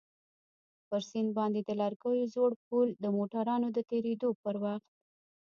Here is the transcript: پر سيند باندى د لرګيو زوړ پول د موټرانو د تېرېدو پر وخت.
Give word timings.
پر 0.87 1.01
سيند 1.09 1.31
باندى 1.37 1.61
د 1.65 1.71
لرګيو 1.81 2.29
زوړ 2.33 2.51
پول 2.65 2.87
د 3.03 3.05
موټرانو 3.17 3.67
د 3.73 3.79
تېرېدو 3.89 4.29
پر 4.43 4.55
وخت. 4.63 4.91